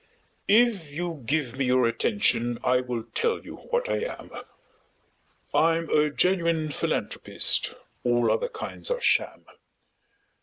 If 0.47 0.89
you 0.91 1.21
give 1.27 1.55
me 1.55 1.65
your 1.65 1.85
attention, 1.87 2.57
I 2.63 2.81
will 2.81 3.03
tell 3.13 3.39
you 3.39 3.57
what 3.69 3.87
I 3.87 3.97
am: 3.97 4.31
I'm 5.53 5.91
a 5.91 6.09
genuine 6.09 6.69
philanthropist 6.69 7.75
all 8.03 8.31
other 8.31 8.49
kinds 8.49 8.89
are 8.89 8.99
sham. 8.99 9.45